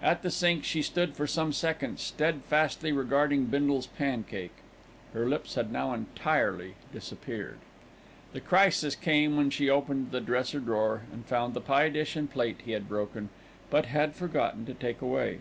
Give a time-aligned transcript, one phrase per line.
[0.00, 4.54] At the sink she stood for some seconds steadfastly regarding Bindle's pancake.
[5.12, 7.58] Her lips had now entirely disappeared.
[8.32, 12.30] The crisis came when she opened the dresser drawer and found the pie dish and
[12.30, 13.28] plate he had broken,
[13.68, 15.40] but had forgotten to take away.